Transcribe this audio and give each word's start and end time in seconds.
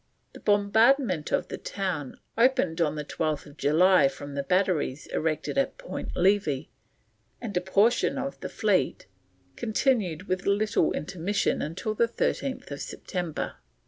The 0.33 0.39
bombardment 0.39 1.31
of 1.31 1.49
the 1.49 1.59
town 1.59 2.19
opened 2.35 2.81
on 2.81 2.95
12th 2.97 3.55
July 3.55 4.07
from 4.07 4.33
the 4.33 4.41
batteries 4.41 5.05
erected 5.13 5.59
at 5.59 5.77
Point 5.77 6.15
Levi 6.17 6.63
and 7.39 7.55
a 7.55 7.61
portion 7.61 8.17
of 8.17 8.39
the 8.39 8.49
fleet, 8.49 9.05
and 9.47 9.57
continued 9.57 10.23
with 10.27 10.47
little 10.47 10.91
intermission 10.93 11.75
till 11.75 11.95
13th 11.95 12.79
September. 12.79 13.57